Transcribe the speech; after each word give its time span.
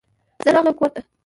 زه 0.43 0.49
راغلم 0.55 0.73
کور 0.79 0.89
ته. 0.95 1.01